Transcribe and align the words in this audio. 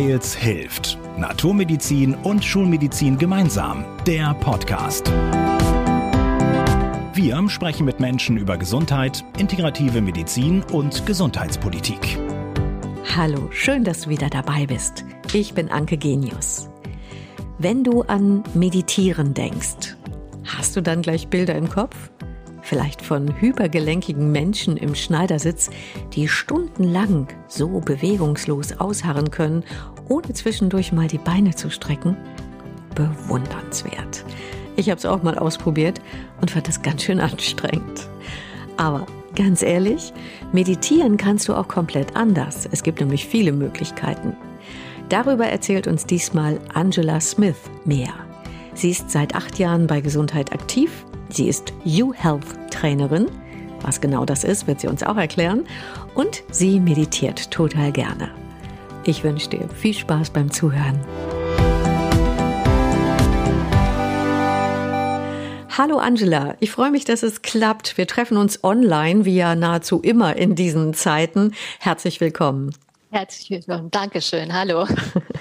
Weils 0.00 0.34
hilft. 0.34 0.98
Naturmedizin 1.18 2.14
und 2.14 2.42
Schulmedizin 2.42 3.18
gemeinsam. 3.18 3.84
Der 4.06 4.32
Podcast. 4.32 5.12
Wir 7.12 7.46
sprechen 7.50 7.84
mit 7.84 8.00
Menschen 8.00 8.38
über 8.38 8.56
Gesundheit, 8.56 9.22
integrative 9.36 10.00
Medizin 10.00 10.62
und 10.72 11.04
Gesundheitspolitik. 11.04 12.18
Hallo, 13.14 13.50
schön, 13.52 13.84
dass 13.84 14.02
du 14.02 14.08
wieder 14.08 14.30
dabei 14.30 14.64
bist. 14.64 15.04
Ich 15.34 15.52
bin 15.52 15.70
Anke 15.70 15.98
Genius. 15.98 16.70
Wenn 17.58 17.84
du 17.84 18.00
an 18.00 18.42
Meditieren 18.54 19.34
denkst, 19.34 19.98
hast 20.46 20.76
du 20.76 20.80
dann 20.80 21.02
gleich 21.02 21.28
Bilder 21.28 21.56
im 21.56 21.68
Kopf? 21.68 22.10
Vielleicht 22.70 23.02
von 23.02 23.34
hypergelenkigen 23.40 24.30
Menschen 24.30 24.76
im 24.76 24.94
Schneidersitz, 24.94 25.70
die 26.12 26.28
stundenlang 26.28 27.26
so 27.48 27.80
bewegungslos 27.80 28.78
ausharren 28.78 29.32
können, 29.32 29.64
ohne 30.08 30.32
zwischendurch 30.34 30.92
mal 30.92 31.08
die 31.08 31.18
Beine 31.18 31.52
zu 31.56 31.68
strecken? 31.68 32.16
Bewundernswert. 32.94 34.24
Ich 34.76 34.88
habe 34.88 34.98
es 34.98 35.04
auch 35.04 35.24
mal 35.24 35.36
ausprobiert 35.36 36.00
und 36.40 36.52
fand 36.52 36.68
das 36.68 36.80
ganz 36.80 37.02
schön 37.02 37.18
anstrengend. 37.18 38.08
Aber 38.76 39.04
ganz 39.34 39.62
ehrlich, 39.62 40.12
meditieren 40.52 41.16
kannst 41.16 41.48
du 41.48 41.54
auch 41.54 41.66
komplett 41.66 42.14
anders. 42.14 42.68
Es 42.70 42.84
gibt 42.84 43.00
nämlich 43.00 43.26
viele 43.26 43.50
Möglichkeiten. 43.50 44.36
Darüber 45.08 45.46
erzählt 45.46 45.88
uns 45.88 46.06
diesmal 46.06 46.60
Angela 46.72 47.20
Smith 47.20 47.68
mehr. 47.84 48.14
Sie 48.74 48.90
ist 48.90 49.10
seit 49.10 49.34
acht 49.34 49.58
Jahren 49.58 49.88
bei 49.88 50.00
Gesundheit 50.00 50.52
aktiv 50.52 51.04
Sie 51.32 51.48
ist 51.48 51.72
U-Health-Trainerin. 51.84 53.26
Was 53.82 54.00
genau 54.00 54.24
das 54.24 54.44
ist, 54.44 54.66
wird 54.66 54.80
sie 54.80 54.88
uns 54.88 55.02
auch 55.02 55.16
erklären. 55.16 55.64
Und 56.14 56.42
sie 56.50 56.80
meditiert 56.80 57.50
total 57.50 57.92
gerne. 57.92 58.30
Ich 59.04 59.24
wünsche 59.24 59.48
dir 59.48 59.68
viel 59.68 59.94
Spaß 59.94 60.30
beim 60.30 60.50
Zuhören. 60.50 61.00
Hallo 65.78 65.98
Angela, 65.98 66.56
ich 66.60 66.70
freue 66.72 66.90
mich, 66.90 67.04
dass 67.04 67.22
es 67.22 67.42
klappt. 67.42 67.96
Wir 67.96 68.06
treffen 68.06 68.36
uns 68.36 68.62
online, 68.64 69.24
wie 69.24 69.36
ja 69.36 69.54
nahezu 69.54 70.00
immer 70.00 70.36
in 70.36 70.54
diesen 70.54 70.92
Zeiten. 70.92 71.54
Herzlich 71.78 72.20
willkommen. 72.20 72.74
Herzlich 73.10 73.50
willkommen. 73.50 73.90
Dankeschön. 73.90 74.52
Hallo. 74.52 74.86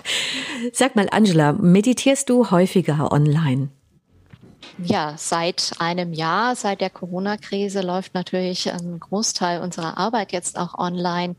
Sag 0.73 0.95
mal, 0.95 1.07
Angela, 1.11 1.53
meditierst 1.53 2.29
du 2.29 2.51
häufiger 2.51 3.11
online? 3.11 3.69
Ja, 4.83 5.15
seit 5.17 5.73
einem 5.79 6.13
Jahr, 6.13 6.55
seit 6.55 6.79
der 6.79 6.89
Corona-Krise 6.89 7.81
läuft 7.81 8.13
natürlich 8.13 8.71
ein 8.71 8.99
Großteil 8.99 9.61
unserer 9.61 9.97
Arbeit 9.97 10.31
jetzt 10.31 10.57
auch 10.57 10.77
online. 10.77 11.35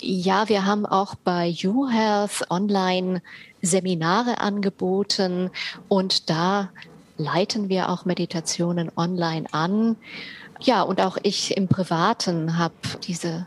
Ja, 0.00 0.48
wir 0.48 0.64
haben 0.64 0.86
auch 0.86 1.14
bei 1.14 1.48
YouHealth 1.48 2.50
online 2.50 3.20
Seminare 3.60 4.40
angeboten 4.40 5.50
und 5.88 6.30
da 6.30 6.70
leiten 7.18 7.68
wir 7.68 7.90
auch 7.90 8.06
Meditationen 8.06 8.90
online 8.96 9.46
an. 9.52 9.96
Ja, 10.60 10.82
und 10.82 11.00
auch 11.00 11.18
ich 11.22 11.56
im 11.56 11.68
Privaten 11.68 12.56
habe 12.56 12.74
diese 13.06 13.46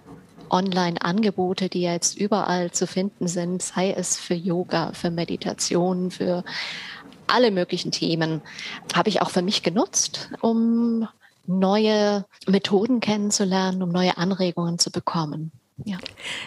Online-Angebote, 0.50 1.70
die 1.70 1.82
jetzt 1.82 2.18
überall 2.18 2.72
zu 2.72 2.86
finden 2.86 3.28
sind, 3.28 3.64
sei 3.64 3.92
es 3.92 4.18
für 4.18 4.36
Yoga, 4.36 4.92
für 4.94 5.10
Meditation, 5.10 6.12
für 6.12 6.44
alle 7.28 7.52
möglichen 7.52 7.92
Themen 7.92 8.42
habe 8.94 9.10
ich 9.10 9.22
auch 9.22 9.30
für 9.30 9.42
mich 9.42 9.64
genutzt, 9.64 10.30
um 10.42 11.08
neue 11.48 12.26
Methoden 12.48 13.00
kennenzulernen, 13.00 13.84
um 13.84 13.90
neue 13.90 14.18
Anregungen 14.18 14.80
zu 14.80 14.92
bekommen. 14.92 15.52
Ja. 15.84 15.98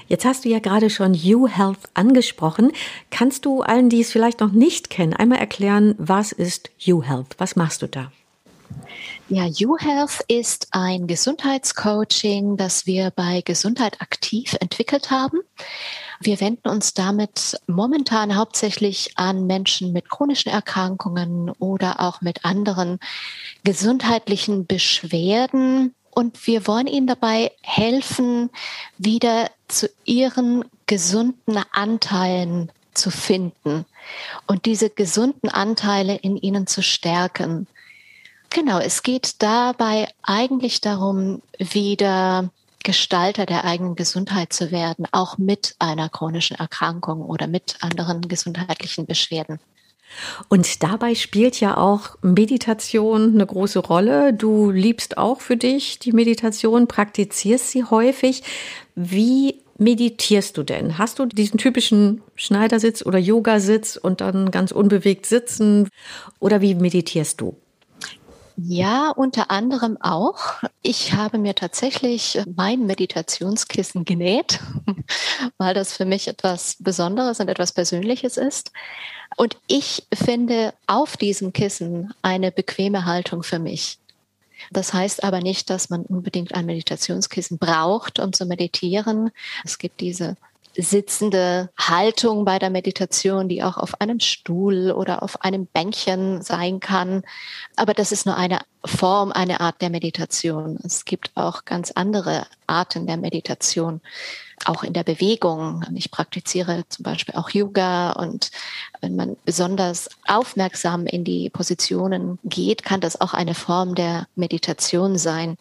Jetzt 0.07 0.25
hast 0.25 0.45
du 0.45 0.49
ja 0.49 0.59
gerade 0.59 0.89
schon 0.89 1.13
U-Health 1.13 1.81
angesprochen. 1.95 2.73
Kannst 3.11 3.45
du 3.45 3.61
allen, 3.61 3.91
die 3.91 4.01
es 4.01 4.11
vielleicht 4.11 4.41
noch 4.41 4.53
nicht 4.53 4.89
kennen, 4.89 5.13
einmal 5.13 5.39
erklären, 5.39 5.95
was 5.99 6.33
ist 6.33 6.71
U-Health? 6.87 7.35
Was 7.37 7.55
machst 7.55 7.83
du 7.83 7.89
da? 7.89 8.11
Ja, 9.29 9.45
U-Health 9.47 10.25
ist 10.29 10.69
ein 10.71 11.07
Gesundheitscoaching, 11.07 12.57
das 12.57 12.87
wir 12.87 13.11
bei 13.11 13.43
Gesundheit 13.43 14.01
aktiv 14.01 14.57
entwickelt 14.61 15.11
haben. 15.11 15.41
Wir 16.21 16.41
wenden 16.41 16.69
uns 16.69 16.95
damit 16.95 17.61
momentan 17.67 18.35
hauptsächlich 18.37 19.13
an 19.17 19.47
Menschen 19.47 19.93
mit 19.93 20.11
chronischen 20.11 20.51
Erkrankungen 20.51 21.51
oder 21.59 22.01
auch 22.01 22.21
mit 22.21 22.45
anderen 22.45 22.99
gesundheitlichen 23.65 24.67
Beschwerden. 24.67 25.95
Und 26.11 26.47
wir 26.47 26.67
wollen 26.67 26.89
ihnen 26.89 27.07
dabei 27.07 27.53
helfen, 27.63 28.51
wieder 28.97 29.51
zu 29.69 29.89
ihren 30.05 30.65
gesunden 30.87 31.59
Anteilen 31.71 32.73
zu 32.95 33.11
finden 33.11 33.85
und 34.47 34.67
diese 34.67 34.91
gesunden 34.91 35.49
Anteile 35.49 36.17
in 36.17 36.37
ihnen 36.37 36.67
zu 36.67 36.83
stärken. 36.83 37.69
Genau, 38.51 38.79
es 38.79 39.03
geht 39.03 39.43
dabei 39.43 40.09
eigentlich 40.23 40.81
darum, 40.81 41.43
wieder 41.59 42.51
Gestalter 42.85 43.47
der 43.47 43.65
eigenen 43.65 43.97
Gesundheit 43.97 44.53
zu 44.53 44.71
werden, 44.71 45.07
auch 45.13 45.39
mit 45.39 45.75
einer 45.79 46.09
chronischen 46.09 46.57
Erkrankung 46.57 47.23
oder 47.23 47.47
mit 47.47 47.77
anderen 47.81 48.29
gesundheitlichen 48.29 49.07
Beschwerden. 49.07 49.59
Und 50.49 50.83
dabei 50.83 51.15
spielt 51.15 51.61
ja 51.61 51.77
auch 51.77 52.17
Meditation 52.23 53.35
eine 53.35 53.47
große 53.47 53.79
Rolle. 53.79 54.33
Du 54.33 54.71
liebst 54.71 55.19
auch 55.19 55.41
für 55.41 55.57
dich 55.57 55.99
die 55.99 56.13
Meditation, 56.13 56.89
praktizierst 56.89 57.71
sie 57.71 57.85
häufig. 57.85 58.43
Wie 58.95 59.63
meditierst 59.77 60.57
du 60.57 60.63
denn? 60.63 60.99
Hast 60.99 61.19
du 61.19 61.27
diesen 61.27 61.59
typischen 61.59 62.23
Schneidersitz 62.35 63.05
oder 63.05 63.19
Yogasitz 63.19 63.97
und 63.97 64.21
dann 64.21 64.51
ganz 64.51 64.73
unbewegt 64.73 65.27
sitzen? 65.27 65.89
Oder 66.41 66.61
wie 66.61 66.75
meditierst 66.75 67.41
du? 67.41 67.57
Ja, 68.61 69.11
unter 69.11 69.53
anderem 69.53 69.97
auch. 70.01 70.65
Ich 70.83 71.13
habe 71.13 71.39
mir 71.39 71.55
tatsächlich 71.55 72.41
mein 72.57 72.87
Meditationskissen 72.87 74.05
genäht, 74.05 74.59
weil 75.59 75.75
das 75.75 75.97
für 75.97 76.05
mich 76.05 76.27
etwas 76.27 76.75
Besonderes 76.81 77.39
und 77.39 77.49
etwas 77.49 77.71
Persönliches 77.71 78.37
ist. 78.37 78.73
Und 79.37 79.57
ich 79.69 80.09
finde 80.13 80.75
auf 80.89 81.17
diesem 81.17 81.53
Kissen 81.53 82.13
eine 82.23 82.51
bequeme 82.51 83.05
Haltung 83.05 83.45
für 83.45 83.61
mich. 83.61 84.01
Das 84.73 84.93
heißt 84.93 85.23
aber 85.23 85.41
nicht, 85.41 85.71
dass 85.71 85.89
man 85.89 86.03
unbedingt 86.03 86.53
ein 86.57 86.67
Meditationskissen 86.67 87.59
braucht, 87.59 88.19
um 88.19 88.33
zu 88.33 88.45
meditieren. 88.45 89.31
Es 89.65 89.79
gibt 89.79 90.01
diese 90.01 90.37
sitzende 90.81 91.71
Haltung 91.77 92.45
bei 92.45 92.61
der 92.61 92.71
Meditation, 92.71 93.49
die 93.49 93.65
auch 93.65 93.77
auf 93.77 94.01
einem 94.01 94.21
Stuhl 94.21 94.93
oder 94.93 95.25
auf 95.25 95.43
einem 95.43 95.67
Bänkchen 95.67 96.41
sein 96.41 96.79
kann. 96.79 97.23
Aber 97.75 97.95
das 97.95 98.13
ist 98.13 98.27
nur 98.27 98.37
eine 98.37 98.61
Form, 98.85 99.33
eine 99.33 99.61
Art 99.61 99.83
der 99.83 99.91
Meditation. 99.91 100.79
Es 100.85 101.05
gibt 101.05 101.33
auch 101.35 101.65
ganz 101.65 101.91
andere 101.91 102.47
Arten 102.69 103.09
der 103.09 103.17
Meditation, 103.17 104.01
auch 104.67 104.85
in 104.85 104.93
der 104.93 105.03
Bewegung. 105.03 105.85
Ich 105.97 106.13
praktiziere 106.13 106.85
zum 106.89 107.03
Beispiel 107.03 107.35
auch 107.35 107.51
Yoga 107.51 108.13
und 108.13 108.53
wenn 109.01 109.17
man 109.17 109.37
besonders 109.45 110.09
aufmerksam 110.29 111.07
in 111.07 111.25
die 111.25 111.51
Positionen 111.51 112.39
geht, 112.45 112.85
kann 112.85 113.01
das 113.01 113.21
auch 113.21 113.35
eine 113.35 113.55
Form 113.55 113.97
der 113.97 114.29
Meditation 114.37 115.19
sein. 115.19 115.57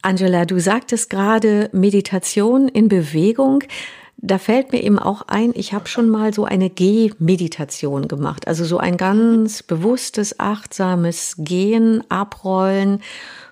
Angela, 0.00 0.44
du 0.44 0.60
sagtest 0.60 1.10
gerade 1.10 1.70
Meditation 1.72 2.68
in 2.68 2.88
Bewegung. 2.88 3.64
Da 4.20 4.38
fällt 4.38 4.72
mir 4.72 4.82
eben 4.82 4.98
auch 4.98 5.22
ein, 5.28 5.52
ich 5.54 5.72
habe 5.72 5.86
schon 5.86 6.08
mal 6.08 6.34
so 6.34 6.44
eine 6.44 6.70
Gehmeditation 6.70 8.08
gemacht. 8.08 8.48
Also 8.48 8.64
so 8.64 8.78
ein 8.78 8.96
ganz 8.96 9.62
bewusstes, 9.62 10.40
achtsames 10.40 11.36
Gehen, 11.38 12.02
Abrollen, 12.10 13.00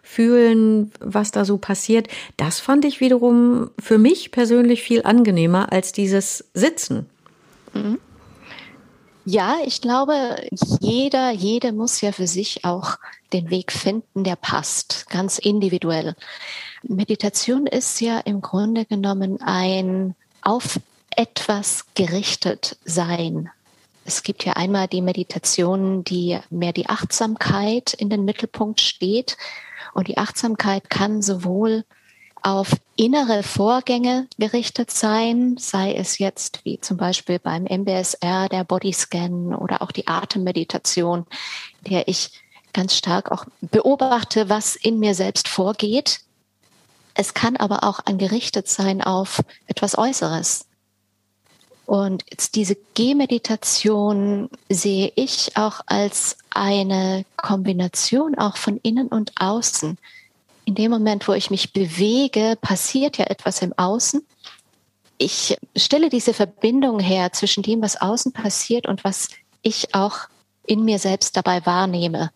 Fühlen, 0.02 0.90
was 0.98 1.30
da 1.30 1.44
so 1.44 1.58
passiert. 1.58 2.08
Das 2.36 2.58
fand 2.58 2.84
ich 2.84 3.00
wiederum 3.00 3.70
für 3.78 3.98
mich 3.98 4.32
persönlich 4.32 4.82
viel 4.82 5.02
angenehmer 5.02 5.72
als 5.72 5.92
dieses 5.92 6.44
Sitzen. 6.52 7.06
Mhm. 7.72 7.98
Ja, 9.24 9.56
ich 9.64 9.80
glaube, 9.80 10.36
jeder, 10.80 11.30
jede 11.30 11.72
muss 11.72 12.00
ja 12.00 12.12
für 12.12 12.28
sich 12.28 12.64
auch 12.64 12.96
den 13.32 13.50
Weg 13.50 13.72
finden, 13.72 14.22
der 14.22 14.36
passt, 14.36 15.10
ganz 15.10 15.38
individuell. 15.38 16.14
Meditation 16.84 17.66
ist 17.66 18.00
ja 18.00 18.18
im 18.20 18.40
Grunde 18.40 18.84
genommen 18.84 19.40
ein 19.40 20.14
auf 20.46 20.78
etwas 21.16 21.86
gerichtet 21.94 22.76
sein. 22.84 23.50
Es 24.04 24.22
gibt 24.22 24.44
ja 24.44 24.52
einmal 24.52 24.86
die 24.86 25.02
Meditation, 25.02 26.04
die 26.04 26.38
mehr 26.50 26.72
die 26.72 26.88
Achtsamkeit 26.88 27.94
in 27.94 28.10
den 28.10 28.24
Mittelpunkt 28.24 28.80
steht. 28.80 29.36
Und 29.92 30.06
die 30.06 30.18
Achtsamkeit 30.18 30.88
kann 30.88 31.20
sowohl 31.20 31.84
auf 32.42 32.76
innere 32.94 33.42
Vorgänge 33.42 34.28
gerichtet 34.38 34.92
sein, 34.92 35.56
sei 35.58 35.94
es 35.94 36.18
jetzt 36.18 36.64
wie 36.64 36.78
zum 36.78 36.96
Beispiel 36.96 37.40
beim 37.40 37.64
MBSR 37.64 38.48
der 38.48 38.62
Bodyscan 38.62 39.52
oder 39.52 39.82
auch 39.82 39.90
die 39.90 40.06
Atemmeditation, 40.06 41.26
der 41.80 42.06
ich 42.06 42.30
ganz 42.72 42.94
stark 42.94 43.32
auch 43.32 43.46
beobachte, 43.62 44.48
was 44.48 44.76
in 44.76 45.00
mir 45.00 45.16
selbst 45.16 45.48
vorgeht 45.48 46.20
es 47.16 47.32
kann 47.34 47.56
aber 47.56 47.82
auch 47.82 48.00
angerichtet 48.04 48.68
sein 48.68 49.02
auf 49.02 49.42
etwas 49.66 49.96
Äußeres. 49.96 50.66
Und 51.86 52.24
jetzt 52.30 52.56
diese 52.56 52.76
Gehmeditation 52.94 54.50
sehe 54.68 55.12
ich 55.14 55.56
auch 55.56 55.80
als 55.86 56.36
eine 56.50 57.24
Kombination 57.36 58.34
auch 58.36 58.56
von 58.56 58.78
innen 58.82 59.08
und 59.08 59.32
außen. 59.40 59.96
In 60.64 60.74
dem 60.74 60.90
Moment, 60.90 61.26
wo 61.28 61.32
ich 61.32 61.50
mich 61.50 61.72
bewege, 61.72 62.58
passiert 62.60 63.18
ja 63.18 63.26
etwas 63.26 63.62
im 63.62 63.72
Außen. 63.78 64.26
Ich 65.16 65.56
stelle 65.76 66.10
diese 66.10 66.34
Verbindung 66.34 66.98
her 66.98 67.32
zwischen 67.32 67.62
dem, 67.62 67.80
was 67.80 67.98
außen 68.00 68.32
passiert 68.32 68.86
und 68.86 69.04
was 69.04 69.28
ich 69.62 69.94
auch 69.94 70.18
in 70.66 70.84
mir 70.84 70.98
selbst 70.98 71.36
dabei 71.36 71.64
wahrnehme. 71.64 72.30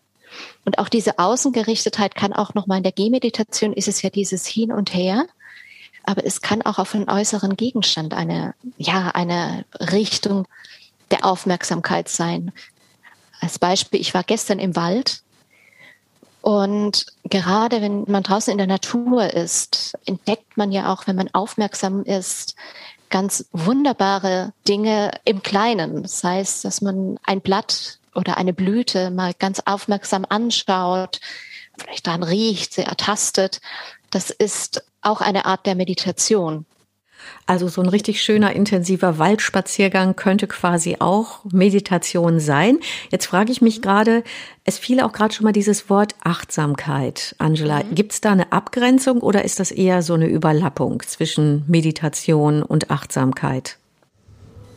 Und 0.65 0.79
auch 0.79 0.89
diese 0.89 1.19
Außengerichtetheit 1.19 2.15
kann 2.15 2.33
auch 2.33 2.53
nochmal 2.53 2.77
in 2.77 2.83
der 2.83 2.91
Gehmeditation 2.91 3.73
ist 3.73 3.87
es 3.87 4.01
ja 4.01 4.09
dieses 4.09 4.45
Hin 4.45 4.71
und 4.71 4.93
Her 4.93 5.25
aber 6.03 6.25
es 6.25 6.41
kann 6.41 6.61
auch 6.61 6.79
auf 6.79 6.95
einen 6.95 7.09
äußeren 7.09 7.55
Gegenstand 7.55 8.13
eine, 8.13 8.55
ja, 8.77 9.09
eine 9.09 9.65
Richtung 9.79 10.47
der 11.11 11.25
Aufmerksamkeit 11.25 12.09
sein. 12.09 12.51
Als 13.39 13.59
Beispiel, 13.59 13.99
ich 13.99 14.13
war 14.13 14.23
gestern 14.23 14.59
im 14.59 14.75
Wald 14.75 15.23
und 16.41 17.05
gerade 17.25 17.81
wenn 17.81 18.05
man 18.07 18.23
draußen 18.23 18.51
in 18.51 18.57
der 18.57 18.67
Natur 18.67 19.31
ist, 19.33 19.97
entdeckt 20.05 20.57
man 20.57 20.71
ja 20.71 20.91
auch, 20.91 21.05
wenn 21.05 21.15
man 21.15 21.29
aufmerksam 21.33 22.03
ist, 22.03 22.55
ganz 23.09 23.45
wunderbare 23.51 24.53
Dinge 24.67 25.11
im 25.25 25.43
Kleinen. 25.43 26.01
Das 26.01 26.23
heißt, 26.23 26.65
dass 26.65 26.81
man 26.81 27.19
ein 27.23 27.41
Blatt 27.41 27.99
oder 28.15 28.37
eine 28.37 28.53
Blüte 28.53 29.11
mal 29.11 29.33
ganz 29.37 29.61
aufmerksam 29.65 30.25
anschaut, 30.27 31.19
vielleicht 31.77 32.07
daran 32.07 32.23
riecht, 32.23 32.73
sie 32.73 32.83
ertastet. 32.83 33.61
Das 34.09 34.29
ist 34.29 34.83
auch 35.01 35.21
eine 35.21 35.45
Art 35.45 35.65
der 35.65 35.75
Meditation. 35.75 36.65
Also 37.45 37.67
so 37.67 37.81
ein 37.81 37.89
richtig 37.89 38.21
schöner, 38.21 38.53
intensiver 38.53 39.17
Waldspaziergang 39.17 40.15
könnte 40.15 40.47
quasi 40.47 40.97
auch 40.99 41.43
Meditation 41.51 42.39
sein. 42.39 42.79
Jetzt 43.09 43.27
frage 43.27 43.51
ich 43.51 43.61
mich 43.61 43.81
gerade, 43.81 44.23
es 44.63 44.79
fiel 44.79 45.01
auch 45.01 45.11
gerade 45.11 45.33
schon 45.33 45.43
mal 45.43 45.51
dieses 45.51 45.89
Wort 45.89 46.15
Achtsamkeit. 46.23 47.35
Angela, 47.37 47.83
mhm. 47.83 47.95
gibt 47.95 48.13
es 48.13 48.21
da 48.21 48.31
eine 48.31 48.51
Abgrenzung 48.51 49.21
oder 49.21 49.43
ist 49.43 49.59
das 49.59 49.71
eher 49.71 50.01
so 50.01 50.13
eine 50.13 50.27
Überlappung 50.27 51.01
zwischen 51.03 51.63
Meditation 51.67 52.63
und 52.63 52.89
Achtsamkeit? 52.89 53.77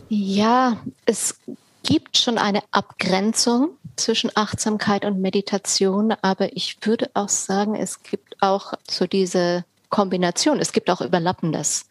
Ja, 0.09 0.79
es 1.07 1.39
gibt 1.85 2.19
schon 2.19 2.39
eine 2.39 2.63
Abgrenzung 2.73 3.71
zwischen 3.97 4.31
Achtsamkeit 4.35 5.05
und 5.05 5.21
Meditation, 5.21 6.13
aber 6.23 6.57
ich 6.57 6.79
würde 6.83 7.11
auch 7.15 7.29
sagen, 7.29 7.77
es 7.77 8.03
gibt 8.03 8.43
auch 8.43 8.75
so 8.91 9.07
diese 9.07 9.65
Kombination. 9.91 10.59
Es 10.59 10.73
gibt 10.73 10.91
auch 10.91 11.01
Überlappendes. 11.01 11.87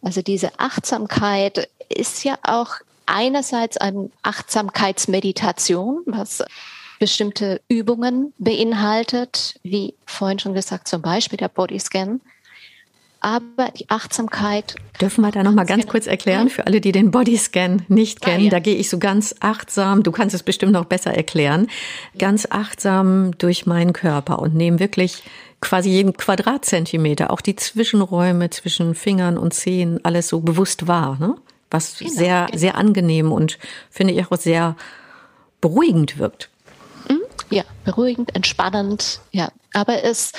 Also 0.00 0.22
diese 0.22 0.58
Achtsamkeit 0.58 1.68
ist 1.90 2.24
ja 2.24 2.38
auch 2.42 2.76
einerseits 3.04 3.76
eine 3.76 4.10
Achtsamkeitsmeditation, 4.22 6.02
was 6.06 6.42
bestimmte 6.98 7.60
Übungen 7.68 8.32
beinhaltet, 8.38 9.58
wie 9.62 9.94
vorhin 10.06 10.38
schon 10.38 10.54
gesagt, 10.54 10.88
zum 10.88 11.02
Beispiel 11.02 11.36
der 11.36 11.48
Bodyscan. 11.48 12.20
Aber 13.20 13.70
die 13.76 13.90
Achtsamkeit. 13.90 14.76
Dürfen 15.00 15.22
wir 15.22 15.32
da 15.32 15.42
noch 15.42 15.52
mal 15.52 15.64
ganz 15.64 15.86
kurz 15.88 16.06
erklären 16.06 16.48
für 16.50 16.66
alle, 16.66 16.80
die 16.80 16.92
den 16.92 17.10
Bodyscan 17.10 17.82
nicht 17.88 18.20
kennen? 18.20 18.42
Ah, 18.42 18.44
ja. 18.44 18.50
Da 18.50 18.58
gehe 18.60 18.76
ich 18.76 18.88
so 18.88 18.98
ganz 18.98 19.34
achtsam, 19.40 20.02
du 20.02 20.12
kannst 20.12 20.34
es 20.34 20.44
bestimmt 20.44 20.72
noch 20.72 20.84
besser 20.84 21.12
erklären, 21.12 21.66
ganz 22.16 22.46
achtsam 22.50 23.32
durch 23.38 23.66
meinen 23.66 23.92
Körper 23.92 24.38
und 24.38 24.54
nehme 24.54 24.78
wirklich 24.78 25.24
quasi 25.60 25.90
jeden 25.90 26.12
Quadratzentimeter, 26.12 27.32
auch 27.32 27.40
die 27.40 27.56
Zwischenräume 27.56 28.50
zwischen 28.50 28.94
Fingern 28.94 29.36
und 29.36 29.52
Zehen, 29.52 29.98
alles 30.04 30.28
so 30.28 30.40
bewusst 30.40 30.86
wahr, 30.86 31.16
ne? 31.18 31.34
was 31.70 31.98
genau, 31.98 32.10
sehr, 32.12 32.46
genau. 32.46 32.58
sehr 32.58 32.76
angenehm 32.76 33.32
und 33.32 33.58
finde 33.90 34.14
ich 34.14 34.24
auch 34.24 34.36
sehr 34.36 34.76
beruhigend 35.60 36.18
wirkt. 36.18 36.50
Ja, 37.50 37.64
beruhigend, 37.84 38.34
entspannend, 38.34 39.20
ja. 39.32 39.50
Aber 39.72 40.02
es 40.04 40.32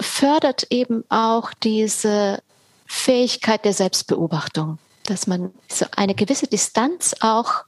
fördert 0.00 0.66
eben 0.70 1.04
auch 1.08 1.52
diese 1.62 2.42
Fähigkeit 2.86 3.64
der 3.64 3.72
Selbstbeobachtung, 3.72 4.78
dass 5.06 5.26
man 5.26 5.52
so 5.68 5.86
eine 5.96 6.14
gewisse 6.14 6.46
Distanz 6.46 7.14
auch 7.20 7.64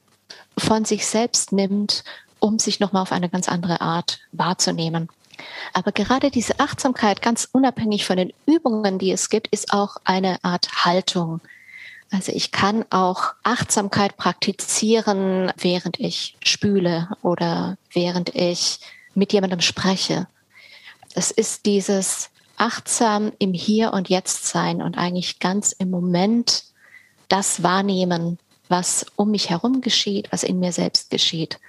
von 0.56 0.84
sich 0.84 1.06
selbst 1.06 1.52
nimmt, 1.52 2.04
um 2.38 2.58
sich 2.58 2.80
nochmal 2.80 3.02
auf 3.02 3.12
eine 3.12 3.28
ganz 3.28 3.48
andere 3.48 3.80
Art 3.80 4.20
wahrzunehmen. 4.32 5.08
Aber 5.72 5.92
gerade 5.92 6.30
diese 6.30 6.58
Achtsamkeit, 6.60 7.20
ganz 7.20 7.48
unabhängig 7.50 8.06
von 8.06 8.16
den 8.16 8.32
Übungen, 8.46 8.98
die 8.98 9.12
es 9.12 9.28
gibt, 9.28 9.48
ist 9.48 9.72
auch 9.72 9.96
eine 10.04 10.42
Art 10.42 10.84
Haltung. 10.84 11.40
Also 12.16 12.32
ich 12.32 12.50
kann 12.50 12.86
auch 12.88 13.34
Achtsamkeit 13.42 14.16
praktizieren, 14.16 15.52
während 15.58 16.00
ich 16.00 16.34
spüle 16.42 17.10
oder 17.20 17.76
während 17.92 18.34
ich 18.34 18.80
mit 19.14 19.34
jemandem 19.34 19.60
spreche. 19.60 20.26
Es 21.14 21.30
ist 21.30 21.66
dieses 21.66 22.30
achtsam 22.56 23.32
im 23.38 23.52
Hier 23.52 23.92
und 23.92 24.08
Jetzt 24.08 24.46
sein 24.46 24.80
und 24.80 24.96
eigentlich 24.96 25.40
ganz 25.40 25.72
im 25.72 25.90
Moment 25.90 26.64
das 27.28 27.62
wahrnehmen, 27.62 28.38
was 28.70 29.04
um 29.16 29.30
mich 29.32 29.50
herum 29.50 29.82
geschieht, 29.82 30.32
was 30.32 30.42
in 30.42 30.58
mir 30.58 30.72
selbst 30.72 31.10
geschieht. 31.10 31.60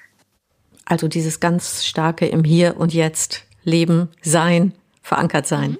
Also 0.86 1.10
dieses 1.10 1.42
ganz 1.42 1.84
starke 1.84 2.26
im 2.26 2.46
Hier 2.46 2.78
und 2.78 2.94
Jetzt 2.94 3.44
leben, 3.66 4.08
sein, 4.22 4.72
verankert 5.02 5.46
sein. 5.46 5.72
Mhm. 5.72 5.78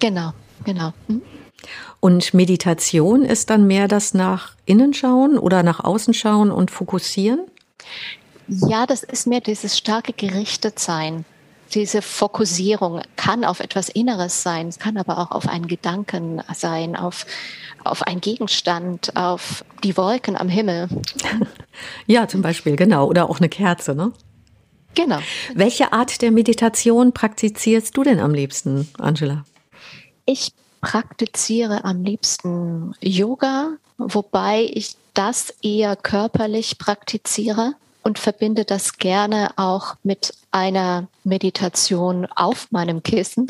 Genau, 0.00 0.32
genau. 0.64 0.92
Mhm. 1.08 1.22
Und 2.00 2.34
Meditation 2.34 3.24
ist 3.24 3.50
dann 3.50 3.66
mehr 3.66 3.88
das 3.88 4.14
nach 4.14 4.54
innen 4.64 4.94
schauen 4.94 5.38
oder 5.38 5.62
nach 5.62 5.82
außen 5.82 6.14
schauen 6.14 6.50
und 6.50 6.70
fokussieren? 6.70 7.40
Ja, 8.48 8.86
das 8.86 9.02
ist 9.02 9.26
mehr 9.26 9.40
dieses 9.40 9.76
starke 9.76 10.12
Gerichtetsein. 10.12 11.24
Diese 11.74 12.00
Fokussierung 12.00 13.02
kann 13.16 13.44
auf 13.44 13.58
etwas 13.58 13.88
Inneres 13.88 14.42
sein, 14.42 14.70
kann 14.78 14.96
aber 14.96 15.18
auch 15.18 15.32
auf 15.32 15.48
einen 15.48 15.66
Gedanken 15.66 16.40
sein, 16.54 16.94
auf, 16.94 17.26
auf 17.82 18.02
einen 18.02 18.20
Gegenstand, 18.20 19.16
auf 19.16 19.64
die 19.82 19.96
Wolken 19.96 20.36
am 20.36 20.48
Himmel. 20.48 20.88
Ja, 22.06 22.26
zum 22.26 22.40
Beispiel, 22.40 22.74
genau. 22.74 23.06
Oder 23.06 23.28
auch 23.28 23.38
eine 23.38 23.50
Kerze, 23.50 23.94
ne? 23.94 24.10
Genau. 24.94 25.18
Welche 25.54 25.92
Art 25.92 26.22
der 26.22 26.30
Meditation 26.30 27.12
praktizierst 27.12 27.94
du 27.94 28.02
denn 28.02 28.18
am 28.18 28.32
liebsten, 28.32 28.88
Angela? 28.98 29.44
Ich 30.24 30.52
praktiziere 30.80 31.84
am 31.84 32.02
liebsten 32.02 32.94
Yoga, 33.00 33.70
wobei 33.98 34.70
ich 34.72 34.96
das 35.14 35.50
eher 35.62 35.96
körperlich 35.96 36.78
praktiziere 36.78 37.74
und 38.02 38.18
verbinde 38.18 38.64
das 38.64 38.98
gerne 38.98 39.50
auch 39.56 39.96
mit 40.04 40.32
einer 40.52 41.08
Meditation 41.24 42.26
auf 42.26 42.70
meinem 42.70 43.02
Kissen, 43.02 43.48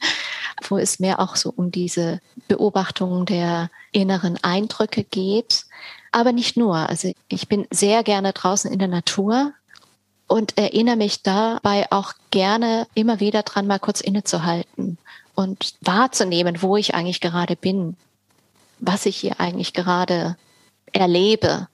wo 0.68 0.78
es 0.78 0.98
mehr 0.98 1.20
auch 1.20 1.36
so 1.36 1.52
um 1.54 1.70
diese 1.70 2.20
Beobachtung 2.48 3.26
der 3.26 3.70
inneren 3.90 4.38
Eindrücke 4.42 5.04
geht. 5.04 5.66
Aber 6.10 6.32
nicht 6.32 6.56
nur. 6.56 6.76
Also 6.76 7.12
ich 7.28 7.48
bin 7.48 7.66
sehr 7.70 8.02
gerne 8.02 8.32
draußen 8.32 8.72
in 8.72 8.78
der 8.78 8.88
Natur 8.88 9.52
und 10.32 10.56
erinnere 10.56 10.96
mich 10.96 11.22
dabei 11.22 11.92
auch 11.92 12.14
gerne 12.30 12.86
immer 12.94 13.20
wieder 13.20 13.42
dran, 13.42 13.66
mal 13.66 13.78
kurz 13.78 14.00
innezuhalten 14.00 14.96
und 15.34 15.74
wahrzunehmen, 15.82 16.62
wo 16.62 16.78
ich 16.78 16.94
eigentlich 16.94 17.20
gerade 17.20 17.54
bin, 17.54 17.98
was 18.78 19.04
ich 19.04 19.18
hier 19.18 19.40
eigentlich 19.40 19.74
gerade 19.74 20.38
erlebe. 20.90 21.68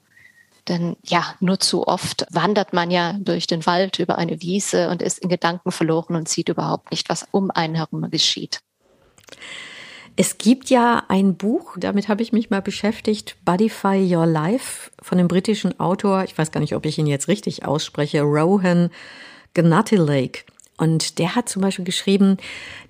Denn 0.66 0.96
ja, 1.04 1.36
nur 1.38 1.60
zu 1.60 1.86
oft 1.86 2.26
wandert 2.30 2.72
man 2.72 2.90
ja 2.90 3.12
durch 3.20 3.46
den 3.46 3.64
Wald 3.64 4.00
über 4.00 4.18
eine 4.18 4.42
Wiese 4.42 4.90
und 4.90 5.02
ist 5.02 5.20
in 5.20 5.28
Gedanken 5.28 5.70
verloren 5.70 6.16
und 6.16 6.28
sieht 6.28 6.48
überhaupt 6.48 6.90
nicht, 6.90 7.08
was 7.08 7.28
um 7.30 7.52
einen 7.52 7.76
herum 7.76 8.10
geschieht. 8.10 8.58
Es 10.20 10.36
gibt 10.36 10.68
ja 10.68 11.04
ein 11.06 11.36
Buch, 11.36 11.76
damit 11.78 12.08
habe 12.08 12.22
ich 12.22 12.32
mich 12.32 12.50
mal 12.50 12.60
beschäftigt, 12.60 13.36
Bodyfy 13.44 14.12
Your 14.12 14.26
Life 14.26 14.90
von 15.00 15.16
dem 15.16 15.28
britischen 15.28 15.78
Autor, 15.78 16.24
ich 16.24 16.36
weiß 16.36 16.50
gar 16.50 16.58
nicht, 16.58 16.74
ob 16.74 16.86
ich 16.86 16.98
ihn 16.98 17.06
jetzt 17.06 17.28
richtig 17.28 17.64
ausspreche, 17.64 18.22
Rohan 18.22 18.90
Lake. 19.56 20.40
Und 20.76 21.20
der 21.20 21.36
hat 21.36 21.48
zum 21.48 21.62
Beispiel 21.62 21.84
geschrieben, 21.84 22.36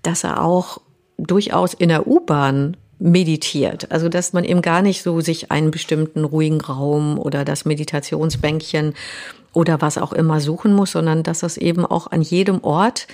dass 0.00 0.24
er 0.24 0.42
auch 0.42 0.80
durchaus 1.18 1.74
in 1.74 1.90
der 1.90 2.06
U-Bahn 2.06 2.78
meditiert. 2.98 3.92
Also, 3.92 4.08
dass 4.08 4.32
man 4.32 4.44
eben 4.44 4.62
gar 4.62 4.80
nicht 4.80 5.02
so 5.02 5.20
sich 5.20 5.50
einen 5.50 5.70
bestimmten 5.70 6.24
ruhigen 6.24 6.62
Raum 6.62 7.18
oder 7.18 7.44
das 7.44 7.66
Meditationsbänkchen 7.66 8.94
oder 9.52 9.82
was 9.82 9.98
auch 9.98 10.14
immer 10.14 10.40
suchen 10.40 10.72
muss, 10.72 10.92
sondern 10.92 11.24
dass 11.24 11.40
das 11.40 11.58
eben 11.58 11.84
auch 11.84 12.06
an 12.10 12.22
jedem 12.22 12.64
Ort 12.64 13.06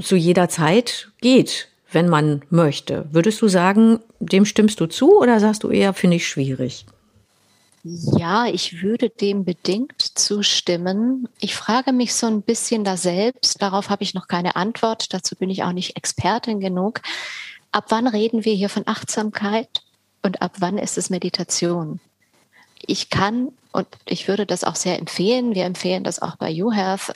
zu 0.00 0.16
jeder 0.16 0.48
Zeit 0.48 1.10
geht 1.20 1.68
wenn 1.90 2.08
man 2.08 2.42
möchte. 2.50 3.06
Würdest 3.10 3.40
du 3.42 3.48
sagen, 3.48 4.00
dem 4.18 4.44
stimmst 4.44 4.80
du 4.80 4.86
zu 4.86 5.18
oder 5.18 5.40
sagst 5.40 5.62
du 5.62 5.70
eher, 5.70 5.94
finde 5.94 6.16
ich 6.16 6.28
schwierig? 6.28 6.86
Ja, 7.84 8.46
ich 8.46 8.82
würde 8.82 9.10
dem 9.10 9.44
bedingt 9.44 10.02
zustimmen. 10.18 11.28
Ich 11.38 11.54
frage 11.54 11.92
mich 11.92 12.14
so 12.14 12.26
ein 12.26 12.42
bisschen 12.42 12.82
da 12.82 12.96
selbst. 12.96 13.62
Darauf 13.62 13.90
habe 13.90 14.02
ich 14.02 14.14
noch 14.14 14.26
keine 14.26 14.56
Antwort. 14.56 15.14
Dazu 15.14 15.36
bin 15.36 15.50
ich 15.50 15.62
auch 15.62 15.72
nicht 15.72 15.96
Expertin 15.96 16.58
genug. 16.58 17.00
Ab 17.70 17.86
wann 17.90 18.08
reden 18.08 18.44
wir 18.44 18.54
hier 18.54 18.68
von 18.68 18.82
Achtsamkeit 18.86 19.82
und 20.22 20.42
ab 20.42 20.56
wann 20.58 20.78
ist 20.78 20.98
es 20.98 21.10
Meditation? 21.10 22.00
ich 22.86 23.10
kann 23.10 23.52
und 23.72 23.86
ich 24.06 24.28
würde 24.28 24.46
das 24.46 24.64
auch 24.64 24.76
sehr 24.76 24.98
empfehlen, 24.98 25.54
wir 25.54 25.64
empfehlen 25.64 26.04
das 26.04 26.20
auch 26.20 26.36
bei 26.36 26.50
YouHealth, 26.50 27.12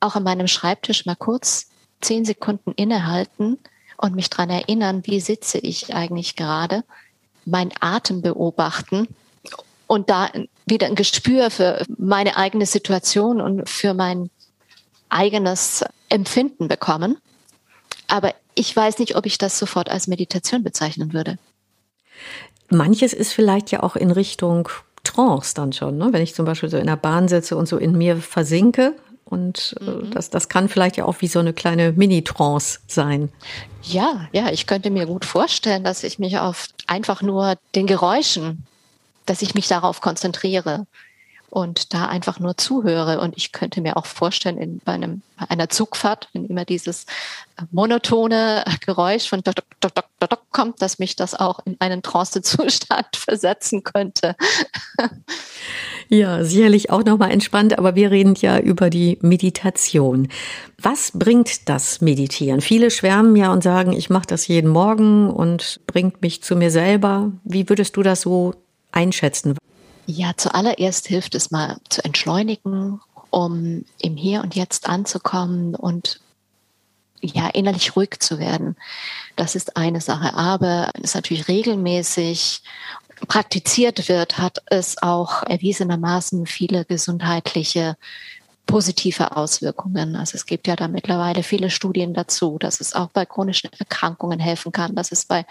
auch 0.00 0.16
an 0.16 0.22
meinem 0.22 0.46
Schreibtisch 0.46 1.06
mal 1.06 1.16
kurz 1.16 1.70
zehn 2.00 2.24
Sekunden 2.24 2.72
innehalten 2.72 3.58
und 4.00 4.14
mich 4.14 4.30
dran 4.30 4.50
erinnern, 4.50 5.02
wie 5.04 5.20
sitze 5.20 5.58
ich 5.58 5.94
eigentlich 5.94 6.36
gerade, 6.36 6.84
mein 7.44 7.70
Atem 7.80 8.22
beobachten 8.22 9.08
und 9.86 10.08
da 10.08 10.30
wieder 10.66 10.86
ein 10.86 10.94
Gespür 10.94 11.50
für 11.50 11.84
meine 11.98 12.36
eigene 12.36 12.66
Situation 12.66 13.40
und 13.40 13.68
für 13.68 13.92
mein 13.92 14.30
eigenes 15.08 15.84
Empfinden 16.08 16.68
bekommen. 16.68 17.18
Aber 18.08 18.34
ich 18.54 18.74
weiß 18.74 18.98
nicht, 18.98 19.16
ob 19.16 19.26
ich 19.26 19.38
das 19.38 19.58
sofort 19.58 19.90
als 19.90 20.06
Meditation 20.06 20.62
bezeichnen 20.62 21.12
würde. 21.12 21.38
Manches 22.68 23.12
ist 23.12 23.32
vielleicht 23.32 23.70
ja 23.70 23.82
auch 23.82 23.96
in 23.96 24.10
Richtung 24.10 24.68
Trance 25.02 25.54
dann 25.54 25.72
schon, 25.72 25.98
ne? 25.98 26.12
wenn 26.12 26.22
ich 26.22 26.34
zum 26.34 26.44
Beispiel 26.44 26.68
so 26.68 26.76
in 26.76 26.86
der 26.86 26.96
Bahn 26.96 27.28
sitze 27.28 27.56
und 27.56 27.66
so 27.66 27.76
in 27.76 27.96
mir 27.96 28.16
versinke. 28.16 28.94
Und 29.30 29.76
äh, 29.80 29.84
mhm. 29.84 30.10
das, 30.10 30.28
das 30.28 30.48
kann 30.48 30.68
vielleicht 30.68 30.96
ja 30.96 31.04
auch 31.04 31.20
wie 31.20 31.28
so 31.28 31.38
eine 31.38 31.52
kleine 31.52 31.92
Mini-Trance 31.92 32.80
sein. 32.86 33.30
Ja, 33.82 34.28
ja, 34.32 34.50
ich 34.50 34.66
könnte 34.66 34.90
mir 34.90 35.06
gut 35.06 35.24
vorstellen, 35.24 35.84
dass 35.84 36.02
ich 36.02 36.18
mich 36.18 36.38
auf 36.38 36.66
einfach 36.86 37.22
nur 37.22 37.54
den 37.74 37.86
Geräuschen, 37.86 38.66
dass 39.26 39.40
ich 39.40 39.54
mich 39.54 39.68
darauf 39.68 40.00
konzentriere 40.00 40.86
und 41.50 41.92
da 41.92 42.06
einfach 42.06 42.40
nur 42.40 42.56
zuhöre. 42.56 43.20
Und 43.20 43.36
ich 43.36 43.52
könnte 43.52 43.80
mir 43.80 43.96
auch 43.96 44.06
vorstellen, 44.06 44.58
in, 44.58 44.78
bei, 44.84 44.92
einem, 44.92 45.22
bei 45.38 45.50
einer 45.50 45.68
Zugfahrt, 45.68 46.28
wenn 46.32 46.46
immer 46.46 46.64
dieses 46.64 47.06
monotone 47.70 48.64
Geräusch 48.86 49.28
von 49.28 49.42
Dok, 49.42 49.56
Dok, 49.80 49.94
Dok, 49.94 50.04
Dok 50.20 50.40
kommt, 50.50 50.82
dass 50.82 50.98
mich 50.98 51.16
das 51.16 51.34
auch 51.34 51.60
in 51.64 51.76
einen 51.80 52.02
Trancezustand 52.02 53.08
versetzen 53.16 53.82
könnte. 53.82 54.36
Ja, 56.08 56.42
sicherlich 56.42 56.90
auch 56.90 57.04
nochmal 57.04 57.30
entspannt, 57.30 57.78
aber 57.78 57.94
wir 57.94 58.10
reden 58.10 58.34
ja 58.34 58.58
über 58.58 58.90
die 58.90 59.18
Meditation. 59.20 60.28
Was 60.78 61.12
bringt 61.14 61.68
das 61.68 62.00
Meditieren? 62.00 62.60
Viele 62.60 62.90
schwärmen 62.90 63.36
ja 63.36 63.52
und 63.52 63.62
sagen, 63.62 63.92
ich 63.92 64.10
mache 64.10 64.26
das 64.26 64.48
jeden 64.48 64.70
Morgen 64.70 65.30
und 65.30 65.80
bringt 65.86 66.20
mich 66.22 66.42
zu 66.42 66.56
mir 66.56 66.70
selber. 66.70 67.30
Wie 67.44 67.68
würdest 67.68 67.96
du 67.96 68.02
das 68.02 68.22
so 68.22 68.54
einschätzen? 68.92 69.56
Ja, 70.10 70.32
zuallererst 70.36 71.06
hilft 71.06 71.36
es 71.36 71.52
mal 71.52 71.76
zu 71.88 72.04
entschleunigen, 72.04 73.00
um 73.30 73.84
im 74.02 74.16
Hier 74.16 74.42
und 74.42 74.56
Jetzt 74.56 74.88
anzukommen 74.88 75.76
und 75.76 76.20
ja, 77.20 77.48
innerlich 77.48 77.94
ruhig 77.94 78.18
zu 78.18 78.40
werden. 78.40 78.76
Das 79.36 79.54
ist 79.54 79.76
eine 79.76 80.00
Sache. 80.00 80.34
Aber 80.34 80.90
es 81.00 81.14
natürlich 81.14 81.46
regelmäßig 81.46 82.62
praktiziert 83.28 84.08
wird, 84.08 84.38
hat 84.38 84.62
es 84.66 85.00
auch 85.00 85.44
erwiesenermaßen 85.44 86.46
viele 86.46 86.84
gesundheitliche 86.84 87.96
positive 88.70 89.36
Auswirkungen. 89.36 90.14
Also 90.14 90.36
es 90.36 90.46
gibt 90.46 90.68
ja 90.68 90.76
da 90.76 90.86
mittlerweile 90.86 91.42
viele 91.42 91.70
Studien 91.70 92.14
dazu, 92.14 92.56
dass 92.58 92.80
es 92.80 92.94
auch 92.94 93.08
bei 93.08 93.26
chronischen 93.26 93.70
Erkrankungen 93.76 94.38
helfen 94.38 94.70
kann, 94.70 94.94
dass 94.94 95.10
es 95.10 95.24
bei 95.24 95.44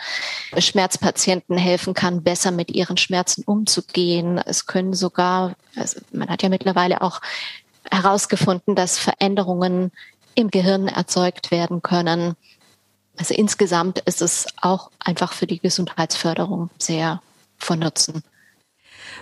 Schmerzpatienten 0.58 1.58
helfen 1.58 1.94
kann, 1.94 2.24
besser 2.24 2.52
mit 2.52 2.72
ihren 2.72 2.96
Schmerzen 2.96 3.44
umzugehen. 3.44 4.38
Es 4.38 4.66
können 4.68 4.94
sogar, 4.94 5.56
also 5.76 6.00
man 6.14 6.30
hat 6.30 6.44
ja 6.44 6.50
mittlerweile 6.50 7.02
auch 7.02 7.20
herausgefunden, 7.92 8.76
dass 8.76 8.98
Veränderungen 8.98 9.92
im 10.36 10.50
Gehirn 10.50 10.88
erzeugt 10.88 11.52
werden 11.52 11.82
können. 11.82 12.36
Also 13.18 13.34
insgesamt 13.34 14.00
ist 14.00 14.22
es 14.22 14.48
auch 14.62 14.92
einfach 15.00 15.34
für 15.34 15.46
die 15.46 15.60
Gesundheitsförderung 15.60 16.70
sehr 16.78 17.22
von 17.58 17.80
Nutzen. 17.80 18.24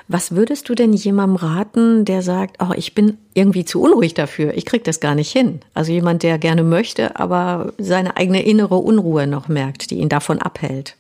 Was 0.08 0.32
würdest 0.32 0.70
du 0.70 0.76
denn 0.76 0.94
jemandem 0.94 1.36
raten, 1.36 2.06
der 2.06 2.22
sagt, 2.22 2.58
oh, 2.62 2.74
ich 2.76 2.96
bin 2.96 3.18
irgendwie 3.34 3.66
zu 3.66 3.82
unruhig 3.82 4.14
dafür, 4.14 4.54
ich 4.54 4.66
krieg 4.66 4.84
das 4.84 5.00
gar 5.00 5.16
nicht 5.16 5.32
hin? 5.32 5.62
Also 5.74 5.92
jemand, 5.92 6.24
der 6.24 6.38
gerne 6.38 6.64
möchte, 6.64 7.20
aber 7.20 7.74
seine 7.78 8.18
eigene 8.18 8.44
innere 8.44 8.78
Unruhe 8.78 9.28
noch 9.28 9.48
merkt, 9.48 9.92
die 9.92 10.00
ihn 10.00 10.10
davon 10.10 10.40
abhält. 10.40 10.96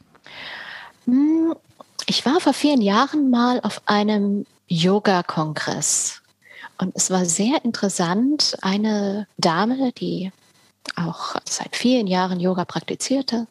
Hm, 1.06 1.54
ich 2.06 2.26
war 2.26 2.40
vor 2.40 2.54
vielen 2.54 2.82
Jahren 2.82 3.30
mal 3.30 3.60
auf 3.62 3.82
einem 3.86 4.46
Yoga-Kongress 4.68 6.22
und 6.78 6.96
es 6.96 7.10
war 7.10 7.26
sehr 7.26 7.64
interessant. 7.64 8.58
Eine 8.62 9.28
Dame, 9.38 9.92
die 9.94 10.32
auch 10.96 11.36
seit 11.46 11.76
vielen 11.76 12.08
Jahren 12.08 12.40
Yoga 12.40 12.66
praktizierte, 12.66 13.48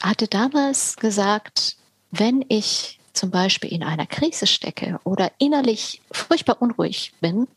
hatte 0.00 0.28
damals 0.28 0.96
gesagt, 0.96 1.76
wenn 2.10 2.44
ich 2.48 2.97
zum 3.18 3.30
Beispiel 3.30 3.72
in 3.72 3.82
einer 3.82 4.06
Krise 4.06 4.46
stecke 4.46 5.00
oder 5.04 5.32
innerlich 5.38 6.00
furchtbar 6.12 6.62
unruhig 6.62 7.12
bin, 7.20 7.48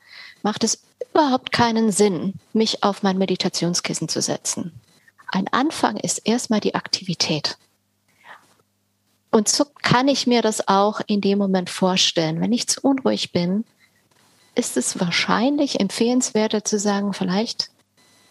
macht 0.41 0.63
es 0.63 0.83
überhaupt 1.11 1.51
keinen 1.51 1.91
Sinn, 1.91 2.33
mich 2.53 2.83
auf 2.83 3.03
mein 3.03 3.17
Meditationskissen 3.17 4.09
zu 4.09 4.21
setzen. 4.21 4.71
Ein 5.27 5.47
Anfang 5.49 5.97
ist 5.97 6.19
erstmal 6.25 6.59
die 6.59 6.75
Aktivität. 6.75 7.57
Und 9.29 9.47
so 9.47 9.65
kann 9.81 10.07
ich 10.07 10.27
mir 10.27 10.41
das 10.41 10.67
auch 10.67 10.99
in 11.07 11.21
dem 11.21 11.37
Moment 11.37 11.69
vorstellen. 11.69 12.41
Wenn 12.41 12.51
ich 12.51 12.67
zu 12.67 12.81
unruhig 12.81 13.31
bin, 13.31 13.63
ist 14.55 14.75
es 14.75 14.99
wahrscheinlich 14.99 15.79
empfehlenswerter 15.79 16.65
zu 16.65 16.77
sagen, 16.77 17.13
vielleicht 17.13 17.69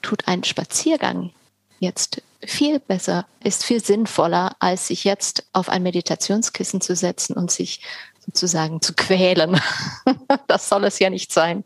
tut 0.03 0.29
ein 0.29 0.45
Spaziergang 0.45 1.33
jetzt 1.79 2.23
viel 2.45 2.81
besser, 2.81 3.27
ist 3.45 3.65
viel 3.65 3.85
sinnvoller, 3.85 4.57
als 4.59 4.89
sich 4.89 5.05
jetzt 5.05 5.47
auf 5.53 5.69
ein 5.69 5.83
Meditationskissen 5.83 6.81
zu 6.81 6.97
setzen 6.97 7.35
und 7.35 7.51
sich 7.51 7.83
sozusagen 8.25 8.81
zu 8.81 8.95
quälen. 8.95 9.61
das 10.47 10.69
soll 10.69 10.85
es 10.85 10.99
ja 10.99 11.11
nicht 11.11 11.33
sein. 11.33 11.65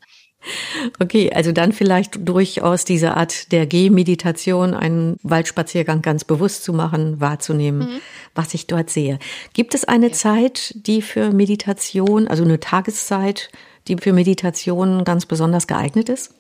Okay, 1.01 1.33
also 1.33 1.53
dann 1.53 1.73
vielleicht 1.73 2.29
durchaus 2.29 2.85
diese 2.85 3.17
Art 3.17 3.51
der 3.51 3.67
Gehmeditation, 3.67 4.75
einen 4.75 5.17
Waldspaziergang 5.23 6.03
ganz 6.03 6.25
bewusst 6.25 6.65
zu 6.65 6.73
machen, 6.73 7.21
wahrzunehmen, 7.21 7.81
mhm. 7.81 8.01
was 8.35 8.53
ich 8.53 8.67
dort 8.67 8.91
sehe. 8.91 9.19
Gibt 9.55 9.75
es 9.75 9.85
eine 9.85 10.09
ja. 10.09 10.13
Zeit, 10.13 10.75
die 10.77 11.01
für 11.01 11.33
Meditation, 11.33 12.29
also 12.29 12.45
eine 12.45 12.61
Tageszeit, 12.61 13.51
die 13.89 13.97
für 13.97 14.13
Meditation 14.13 15.05
ganz 15.05 15.25
besonders 15.25 15.67
geeignet 15.67 16.09
ist? 16.09 16.35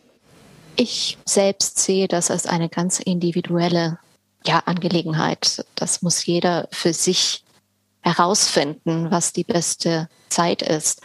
Ich 0.77 1.17
selbst 1.25 1.79
sehe 1.79 2.09
das 2.09 2.31
als 2.31 2.47
eine 2.47 2.69
ganz 2.69 2.99
individuelle 2.99 3.99
ja, 4.47 4.61
Angelegenheit. 4.67 5.65
Das 5.75 6.03
muss 6.03 6.25
jeder 6.27 6.69
für 6.71 6.93
sich 6.93 7.45
herausfinden, 8.03 9.11
was 9.11 9.33
die 9.33 9.45
beste 9.45 10.09
Zeit 10.29 10.61
ist. 10.61 11.01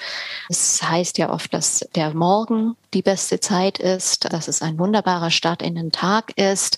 Es 0.49 0.83
heißt 0.83 1.17
ja 1.17 1.31
oft, 1.31 1.53
dass 1.53 1.87
der 1.95 2.13
Morgen 2.13 2.75
die 2.93 3.01
beste 3.01 3.39
Zeit 3.39 3.77
ist, 3.77 4.31
dass 4.33 4.47
es 4.47 4.61
ein 4.61 4.77
wunderbarer 4.77 5.31
Start 5.31 5.61
in 5.61 5.75
den 5.75 5.91
Tag 5.91 6.37
ist. 6.37 6.77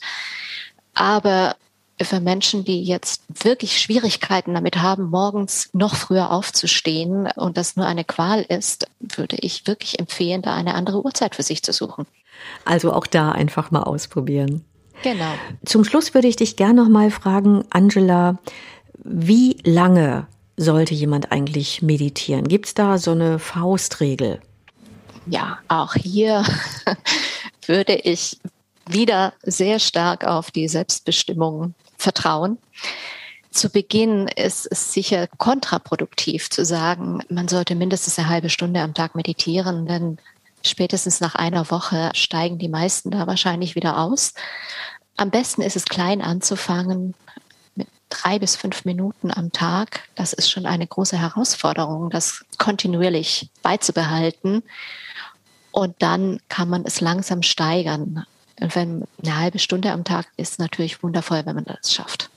Aber 0.93 1.55
für 1.99 2.19
Menschen, 2.19 2.63
die 2.63 2.83
jetzt 2.83 3.23
wirklich 3.43 3.79
Schwierigkeiten 3.79 4.53
damit 4.53 4.77
haben, 4.77 5.09
morgens 5.09 5.69
noch 5.73 5.95
früher 5.95 6.31
aufzustehen 6.31 7.27
und 7.35 7.57
das 7.57 7.75
nur 7.75 7.85
eine 7.85 8.03
Qual 8.03 8.41
ist, 8.41 8.87
würde 8.99 9.37
ich 9.37 9.67
wirklich 9.67 9.99
empfehlen, 9.99 10.41
da 10.41 10.53
eine 10.53 10.75
andere 10.75 11.03
Uhrzeit 11.03 11.35
für 11.35 11.43
sich 11.43 11.63
zu 11.63 11.73
suchen. 11.73 12.05
Also 12.65 12.93
auch 12.93 13.07
da 13.07 13.31
einfach 13.31 13.71
mal 13.71 13.83
ausprobieren. 13.83 14.65
Genau. 15.03 15.33
Zum 15.65 15.83
Schluss 15.83 16.13
würde 16.13 16.27
ich 16.27 16.35
dich 16.35 16.55
gerne 16.55 16.81
noch 16.83 16.89
mal 16.89 17.11
fragen, 17.11 17.63
Angela, 17.69 18.37
wie 19.03 19.57
lange 19.63 20.27
sollte 20.57 20.93
jemand 20.93 21.31
eigentlich 21.31 21.81
meditieren? 21.81 22.47
Gibt 22.47 22.67
es 22.67 22.73
da 22.73 22.97
so 22.97 23.11
eine 23.11 23.39
Faustregel? 23.39 24.39
Ja, 25.25 25.59
auch 25.67 25.93
hier 25.95 26.43
würde 27.65 27.95
ich 27.95 28.39
wieder 28.87 29.33
sehr 29.43 29.79
stark 29.79 30.25
auf 30.25 30.51
die 30.51 30.67
Selbstbestimmung 30.67 31.73
vertrauen. 31.97 32.57
Zu 33.51 33.69
Beginn 33.69 34.27
ist 34.29 34.67
es 34.71 34.93
sicher 34.93 35.27
kontraproduktiv 35.37 36.49
zu 36.49 36.63
sagen, 36.63 37.21
man 37.29 37.47
sollte 37.47 37.75
mindestens 37.75 38.17
eine 38.17 38.29
halbe 38.29 38.49
Stunde 38.49 38.81
am 38.81 38.93
Tag 38.93 39.13
meditieren, 39.13 39.85
denn 39.85 40.17
spätestens 40.63 41.19
nach 41.19 41.35
einer 41.35 41.69
Woche 41.71 42.11
steigen 42.13 42.57
die 42.57 42.69
meisten 42.69 43.11
da 43.11 43.27
wahrscheinlich 43.27 43.75
wieder 43.75 43.97
aus. 43.97 44.33
Am 45.17 45.29
besten 45.29 45.61
ist 45.61 45.75
es 45.75 45.85
klein 45.85 46.21
anzufangen 46.21 47.13
mit 47.75 47.87
drei 48.09 48.39
bis 48.39 48.55
fünf 48.55 48.85
Minuten 48.85 49.31
am 49.31 49.51
Tag. 49.51 50.07
Das 50.15 50.33
ist 50.33 50.49
schon 50.49 50.65
eine 50.65 50.87
große 50.87 51.17
Herausforderung, 51.17 52.09
das 52.09 52.45
kontinuierlich 52.57 53.49
beizubehalten. 53.61 54.63
Und 55.71 55.95
dann 55.99 56.39
kann 56.49 56.69
man 56.69 56.85
es 56.85 57.01
langsam 57.01 57.43
steigern. 57.43 58.25
Und 58.59 58.75
wenn 58.75 59.05
eine 59.23 59.37
halbe 59.37 59.59
Stunde 59.59 59.91
am 59.91 60.03
Tag 60.03 60.27
ist, 60.37 60.59
natürlich 60.59 61.01
wundervoll, 61.01 61.45
wenn 61.45 61.55
man 61.55 61.65
das 61.65 61.93
schafft. 61.93 62.29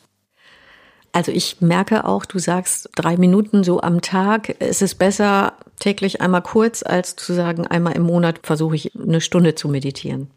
Also 1.15 1.31
ich 1.31 1.61
merke 1.61 2.07
auch, 2.07 2.25
du 2.25 2.41
sagst 2.41 2.91
drei 2.97 3.17
Minuten 3.17 3.63
so 3.63 3.81
am 3.81 4.01
Tag. 4.01 4.57
Es 4.59 4.83
ist 4.83 4.97
besser 4.97 5.53
täglich 5.79 6.21
einmal 6.21 6.43
kurz, 6.43 6.83
als 6.83 7.15
zu 7.15 7.33
sagen, 7.35 7.69
einmal 7.69 7.93
im 7.95 8.03
Monat 8.03 8.41
versuche 8.43 8.75
ich 8.75 8.91
eine 8.97 9.21
Stunde 9.21 9.55
zu 9.55 9.69
meditieren. 9.69 10.29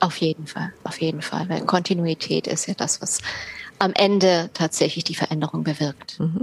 Auf 0.00 0.18
jeden 0.18 0.46
Fall, 0.46 0.74
auf 0.84 1.00
jeden 1.00 1.22
Fall. 1.22 1.48
Weil 1.48 1.62
Kontinuität 1.62 2.46
ist 2.46 2.68
ja 2.68 2.74
das, 2.74 3.00
was 3.00 3.20
am 3.78 3.92
Ende 3.94 4.50
tatsächlich 4.52 5.02
die 5.04 5.14
Veränderung 5.14 5.64
bewirkt. 5.64 6.20
Mhm. 6.20 6.42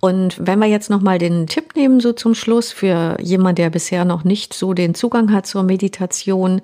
Und 0.00 0.36
wenn 0.38 0.58
wir 0.58 0.66
jetzt 0.66 0.90
nochmal 0.90 1.18
den 1.18 1.46
Tipp 1.46 1.74
nehmen, 1.74 2.00
so 2.00 2.12
zum 2.12 2.34
Schluss, 2.34 2.70
für 2.70 3.16
jemand, 3.18 3.56
der 3.56 3.70
bisher 3.70 4.04
noch 4.04 4.24
nicht 4.24 4.52
so 4.52 4.74
den 4.74 4.94
Zugang 4.94 5.32
hat 5.32 5.46
zur 5.46 5.62
Meditation, 5.62 6.60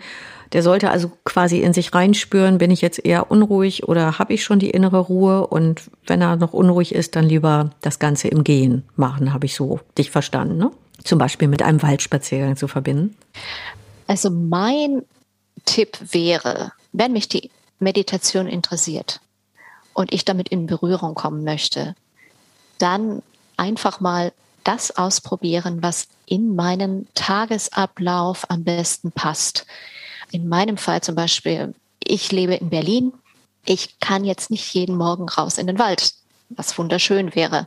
der 0.53 0.63
sollte 0.63 0.91
also 0.91 1.11
quasi 1.25 1.61
in 1.61 1.73
sich 1.73 1.95
reinspüren, 1.95 2.59
bin 2.59 2.71
ich 2.71 2.81
jetzt 2.81 3.05
eher 3.05 3.31
unruhig 3.31 3.89
oder 3.89 4.19
habe 4.19 4.33
ich 4.35 4.45
schon 4.45 4.59
die 4.59 4.71
innere 4.71 4.99
Ruhe? 4.99 5.47
Und 5.47 5.83
wenn 6.07 6.23
er 6.23 6.37
noch 6.37 6.53
unruhig 6.53 6.95
ist, 6.95 7.17
dann 7.17 7.25
lieber 7.25 7.71
das 7.81 7.99
Ganze 7.99 8.29
im 8.29 8.45
Gehen 8.45 8.85
machen, 8.97 9.33
habe 9.33 9.47
ich 9.47 9.55
so 9.55 9.81
dich 9.97 10.11
verstanden, 10.11 10.57
ne? 10.57 10.71
Zum 11.05 11.19
Beispiel 11.19 11.49
mit 11.49 11.63
einem 11.63 11.81
Waldspaziergang 11.83 12.57
zu 12.57 12.67
verbinden. 12.67 13.17
Also 14.09 14.31
mein 14.31 15.03
Tipp 15.65 15.99
wäre, 16.13 16.73
wenn 16.93 17.13
mich 17.13 17.29
die 17.29 17.51
Meditation 17.79 18.49
interessiert 18.49 19.21
und 19.95 20.13
ich 20.13 20.25
damit 20.25 20.49
in 20.49 20.67
Berührung 20.67 21.15
kommen 21.15 21.45
möchte, 21.45 21.95
dann 22.79 23.23
einfach 23.57 24.01
mal 24.01 24.33
das 24.65 24.97
ausprobieren, 24.97 25.83
was 25.83 26.09
in 26.27 26.55
meinen 26.55 27.07
Tagesablauf 27.15 28.51
am 28.51 28.65
besten 28.65 29.13
passt. 29.13 29.67
In 30.31 30.49
meinem 30.49 30.77
Fall 30.77 31.01
zum 31.01 31.15
Beispiel, 31.15 31.75
ich 32.03 32.33
lebe 32.33 32.55
in 32.55 32.71
Berlin. 32.71 33.13
Ich 33.65 33.99
kann 34.01 34.25
jetzt 34.25 34.51
nicht 34.51 34.73
jeden 34.75 34.97
Morgen 34.97 35.29
raus 35.29 35.59
in 35.59 35.67
den 35.67 35.79
Wald, 35.79 36.15
was 36.51 36.77
wunderschön 36.79 37.35
wäre. 37.35 37.67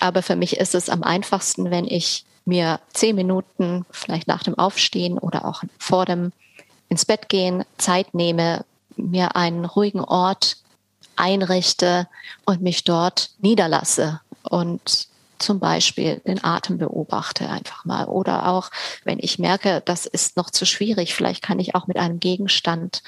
Aber 0.00 0.22
für 0.22 0.36
mich 0.36 0.56
ist 0.56 0.74
es 0.74 0.88
am 0.88 1.02
einfachsten, 1.02 1.70
wenn 1.70 1.86
ich 1.86 2.24
mir 2.44 2.80
zehn 2.92 3.16
Minuten 3.16 3.84
vielleicht 3.90 4.28
nach 4.28 4.42
dem 4.42 4.58
Aufstehen 4.58 5.18
oder 5.18 5.44
auch 5.44 5.62
vor 5.78 6.06
dem 6.06 6.32
ins 6.88 7.04
Bett 7.04 7.28
gehen 7.28 7.64
Zeit 7.78 8.14
nehme, 8.14 8.64
mir 8.96 9.36
einen 9.36 9.64
ruhigen 9.64 10.00
Ort 10.00 10.58
einrichte 11.16 12.08
und 12.44 12.62
mich 12.62 12.84
dort 12.84 13.30
niederlasse 13.40 14.20
und 14.42 15.08
zum 15.42 15.58
Beispiel 15.58 16.20
den 16.26 16.42
Atem 16.42 16.78
beobachte 16.78 17.48
einfach 17.48 17.84
mal. 17.84 18.06
Oder 18.06 18.48
auch, 18.48 18.70
wenn 19.04 19.18
ich 19.20 19.38
merke, 19.38 19.82
das 19.84 20.06
ist 20.06 20.36
noch 20.36 20.50
zu 20.50 20.64
schwierig, 20.64 21.14
vielleicht 21.14 21.42
kann 21.42 21.58
ich 21.58 21.74
auch 21.74 21.86
mit 21.86 21.98
einem 21.98 22.20
Gegenstand 22.20 23.02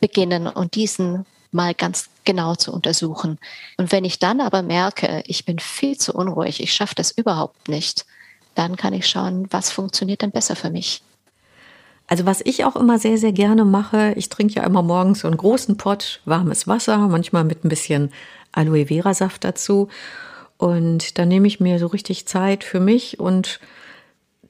beginnen 0.00 0.46
und 0.46 0.74
diesen 0.74 1.24
mal 1.52 1.74
ganz 1.74 2.10
genau 2.24 2.54
zu 2.54 2.72
untersuchen. 2.72 3.38
Und 3.76 3.92
wenn 3.92 4.04
ich 4.04 4.18
dann 4.18 4.40
aber 4.40 4.62
merke, 4.62 5.22
ich 5.26 5.44
bin 5.44 5.58
viel 5.58 5.96
zu 5.96 6.12
unruhig, 6.12 6.60
ich 6.60 6.72
schaffe 6.72 6.94
das 6.94 7.10
überhaupt 7.10 7.68
nicht, 7.68 8.04
dann 8.54 8.76
kann 8.76 8.92
ich 8.92 9.06
schauen, 9.06 9.46
was 9.50 9.70
funktioniert 9.70 10.22
denn 10.22 10.32
besser 10.32 10.56
für 10.56 10.70
mich. 10.70 11.02
Also 12.08 12.24
was 12.24 12.40
ich 12.44 12.64
auch 12.64 12.76
immer 12.76 12.98
sehr, 12.98 13.18
sehr 13.18 13.32
gerne 13.32 13.64
mache, 13.64 14.12
ich 14.16 14.28
trinke 14.28 14.54
ja 14.54 14.64
immer 14.64 14.82
morgens 14.82 15.20
so 15.20 15.28
einen 15.28 15.36
großen 15.36 15.76
Pott 15.76 16.20
warmes 16.24 16.68
Wasser, 16.68 16.98
manchmal 16.98 17.44
mit 17.44 17.64
ein 17.64 17.68
bisschen 17.68 18.12
Aloe 18.52 18.86
Vera 18.86 19.12
Saft 19.12 19.44
dazu. 19.44 19.88
Und 20.58 21.18
dann 21.18 21.28
nehme 21.28 21.46
ich 21.46 21.60
mir 21.60 21.78
so 21.78 21.86
richtig 21.86 22.26
Zeit 22.26 22.64
für 22.64 22.80
mich 22.80 23.20
und 23.20 23.60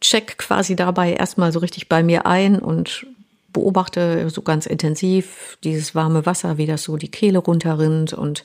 check 0.00 0.38
quasi 0.38 0.76
dabei 0.76 1.12
erstmal 1.12 1.52
so 1.52 1.58
richtig 1.58 1.88
bei 1.88 2.02
mir 2.02 2.26
ein 2.26 2.58
und 2.58 3.06
beobachte 3.52 4.28
so 4.28 4.42
ganz 4.42 4.66
intensiv 4.66 5.56
dieses 5.64 5.94
warme 5.94 6.26
Wasser, 6.26 6.58
wie 6.58 6.66
das 6.66 6.84
so 6.84 6.96
die 6.96 7.10
Kehle 7.10 7.38
runterrinnt 7.38 8.12
und 8.12 8.44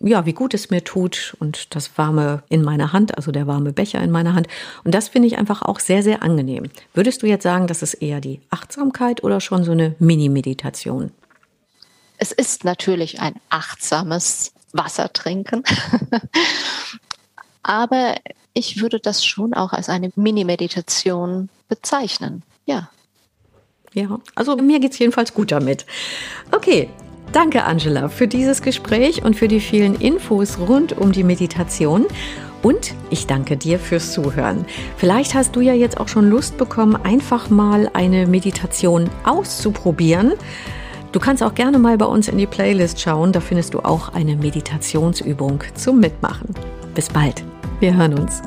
ja, 0.00 0.26
wie 0.26 0.32
gut 0.32 0.52
es 0.52 0.68
mir 0.68 0.82
tut 0.82 1.36
und 1.38 1.76
das 1.76 1.96
warme 1.96 2.42
in 2.48 2.62
meiner 2.62 2.92
Hand, 2.92 3.16
also 3.16 3.30
der 3.30 3.46
warme 3.46 3.72
Becher 3.72 4.02
in 4.02 4.10
meiner 4.10 4.34
Hand. 4.34 4.48
Und 4.82 4.94
das 4.94 5.08
finde 5.08 5.28
ich 5.28 5.38
einfach 5.38 5.62
auch 5.62 5.78
sehr, 5.78 6.02
sehr 6.02 6.22
angenehm. 6.22 6.64
Würdest 6.92 7.22
du 7.22 7.28
jetzt 7.28 7.44
sagen, 7.44 7.68
das 7.68 7.82
ist 7.82 7.94
eher 7.94 8.20
die 8.20 8.40
Achtsamkeit 8.50 9.22
oder 9.22 9.40
schon 9.40 9.62
so 9.62 9.70
eine 9.70 9.94
Mini-Meditation? 10.00 11.12
Es 12.18 12.32
ist 12.32 12.64
natürlich 12.64 13.20
ein 13.20 13.34
achtsames 13.48 14.52
Wasser 14.72 15.12
trinken. 15.12 15.62
Aber 17.62 18.16
ich 18.54 18.80
würde 18.80 18.98
das 18.98 19.24
schon 19.24 19.54
auch 19.54 19.72
als 19.72 19.88
eine 19.88 20.10
Mini-Meditation 20.16 21.48
bezeichnen. 21.68 22.42
Ja. 22.66 22.90
Ja, 23.94 24.20
also 24.34 24.56
mir 24.56 24.80
geht 24.80 24.92
es 24.92 24.98
jedenfalls 24.98 25.34
gut 25.34 25.52
damit. 25.52 25.84
Okay, 26.50 26.88
danke 27.32 27.64
Angela 27.64 28.08
für 28.08 28.26
dieses 28.26 28.62
Gespräch 28.62 29.22
und 29.22 29.36
für 29.36 29.48
die 29.48 29.60
vielen 29.60 29.96
Infos 29.96 30.58
rund 30.58 30.96
um 30.96 31.12
die 31.12 31.24
Meditation. 31.24 32.06
Und 32.62 32.94
ich 33.10 33.26
danke 33.26 33.56
dir 33.56 33.78
fürs 33.78 34.12
Zuhören. 34.12 34.64
Vielleicht 34.96 35.34
hast 35.34 35.56
du 35.56 35.60
ja 35.60 35.74
jetzt 35.74 35.98
auch 35.98 36.08
schon 36.08 36.30
Lust 36.30 36.56
bekommen, 36.56 36.96
einfach 36.96 37.50
mal 37.50 37.90
eine 37.92 38.26
Meditation 38.26 39.10
auszuprobieren. 39.24 40.34
Du 41.12 41.20
kannst 41.20 41.42
auch 41.42 41.54
gerne 41.54 41.78
mal 41.78 41.98
bei 41.98 42.06
uns 42.06 42.28
in 42.28 42.38
die 42.38 42.46
Playlist 42.46 42.98
schauen, 43.00 43.32
da 43.32 43.40
findest 43.40 43.74
du 43.74 43.80
auch 43.80 44.14
eine 44.14 44.34
Meditationsübung 44.34 45.62
zum 45.74 46.00
Mitmachen. 46.00 46.54
Bis 46.94 47.10
bald, 47.10 47.44
wir 47.80 47.94
hören 47.94 48.18
uns. 48.18 48.40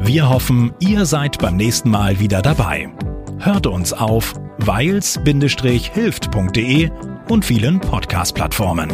Wir 0.00 0.28
hoffen, 0.28 0.74
ihr 0.80 1.06
seid 1.06 1.38
beim 1.38 1.56
nächsten 1.56 1.88
Mal 1.90 2.20
wieder 2.20 2.42
dabei. 2.42 2.90
Hört 3.38 3.66
uns 3.66 3.94
auf 3.94 4.34
weils-hilft.de 4.58 6.90
und 7.28 7.44
vielen 7.44 7.80
Podcast-Plattformen. 7.80 8.90